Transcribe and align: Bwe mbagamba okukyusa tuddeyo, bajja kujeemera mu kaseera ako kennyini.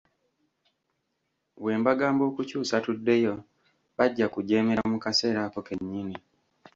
Bwe 1.61 1.73
mbagamba 1.79 2.23
okukyusa 2.29 2.75
tuddeyo, 2.85 3.35
bajja 3.97 4.25
kujeemera 4.33 4.81
mu 4.91 4.97
kaseera 5.03 5.39
ako 5.47 5.59
kennyini. 5.67 6.15